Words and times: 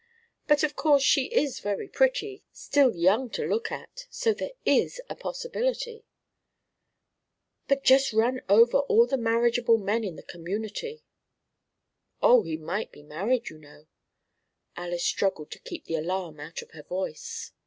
But 0.47 0.63
of 0.63 0.75
course 0.75 1.03
she 1.03 1.25
is 1.25 1.59
very 1.59 1.87
pretty, 1.87 2.43
still 2.51 2.95
young 2.95 3.29
to 3.37 3.45
look 3.45 3.71
at, 3.71 4.07
so 4.09 4.33
there 4.33 4.53
is 4.65 4.99
the 5.07 5.13
possibility" 5.13 6.05
"But 7.67 7.83
just 7.83 8.11
run 8.11 8.41
over 8.49 8.79
all 8.79 9.05
the 9.05 9.15
marriageable 9.15 9.77
men 9.77 10.03
in 10.03 10.15
the 10.15 10.23
community" 10.23 11.03
"Oh, 12.23 12.41
he 12.41 12.57
might 12.57 12.91
be 12.91 13.03
married, 13.03 13.49
you 13.49 13.59
know." 13.59 13.85
Alys 14.75 15.03
struggled 15.05 15.51
to 15.51 15.59
keep 15.59 15.85
the 15.85 15.97
alarm 15.97 16.39
out 16.39 16.63
of 16.63 16.71
her 16.71 16.81
voice. 16.81 17.51